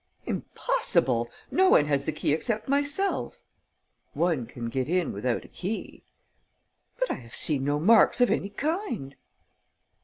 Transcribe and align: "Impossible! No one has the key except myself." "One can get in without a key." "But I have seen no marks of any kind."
"Impossible! 0.25 1.29
No 1.51 1.69
one 1.69 1.85
has 1.85 2.05
the 2.05 2.11
key 2.11 2.33
except 2.33 2.67
myself." 2.67 3.37
"One 4.13 4.47
can 4.47 4.65
get 4.65 4.89
in 4.89 5.11
without 5.13 5.45
a 5.45 5.47
key." 5.47 6.01
"But 6.97 7.11
I 7.11 7.17
have 7.17 7.35
seen 7.35 7.65
no 7.65 7.79
marks 7.79 8.19
of 8.19 8.31
any 8.31 8.49
kind." 8.49 9.15